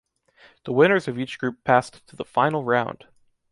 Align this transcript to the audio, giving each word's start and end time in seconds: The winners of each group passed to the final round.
The 0.65 0.73
winners 0.73 1.07
of 1.07 1.19
each 1.19 1.37
group 1.37 1.63
passed 1.63 2.07
to 2.07 2.15
the 2.15 2.25
final 2.25 2.63
round. 2.63 3.05